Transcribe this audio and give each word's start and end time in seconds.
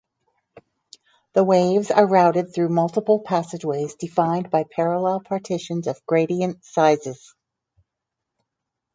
The 1.33 1.43
waves 1.43 1.91
are 1.91 2.07
routed 2.07 2.51
through 2.55 2.69
multiple 2.69 3.19
passageways 3.19 3.93
defined 3.93 4.49
by 4.49 4.63
parallel 4.63 5.19
partitions 5.19 5.85
of 5.85 6.03
gradient 6.07 6.65
sizes. 6.65 7.35